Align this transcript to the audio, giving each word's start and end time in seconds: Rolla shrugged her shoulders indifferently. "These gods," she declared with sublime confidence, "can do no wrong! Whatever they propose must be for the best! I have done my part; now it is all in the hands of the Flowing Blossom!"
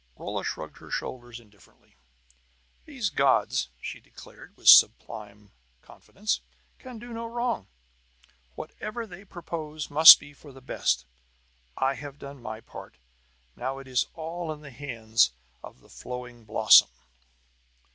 Rolla 0.15 0.43
shrugged 0.43 0.79
her 0.79 0.89
shoulders 0.89 1.39
indifferently. 1.39 1.95
"These 2.85 3.11
gods," 3.11 3.69
she 3.79 3.99
declared 3.99 4.57
with 4.57 4.67
sublime 4.67 5.51
confidence, 5.83 6.41
"can 6.79 6.97
do 6.97 7.13
no 7.13 7.27
wrong! 7.27 7.67
Whatever 8.55 9.05
they 9.05 9.23
propose 9.23 9.91
must 9.91 10.19
be 10.19 10.33
for 10.33 10.51
the 10.51 10.59
best! 10.59 11.05
I 11.77 11.93
have 11.93 12.17
done 12.17 12.41
my 12.41 12.61
part; 12.61 12.95
now 13.55 13.77
it 13.77 13.87
is 13.87 14.07
all 14.15 14.51
in 14.51 14.61
the 14.61 14.71
hands 14.71 15.33
of 15.63 15.81
the 15.81 15.87
Flowing 15.89 16.45
Blossom!" 16.45 16.89